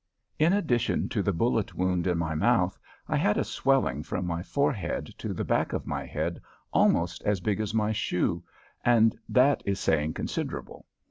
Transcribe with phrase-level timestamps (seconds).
[0.39, 4.41] In addition to the bullet wound in my mouth, I had a swelling from my
[4.41, 6.41] forehead to the back of my head
[6.73, 8.43] almost as big as my shoe
[8.83, 10.87] and that is saying considerable.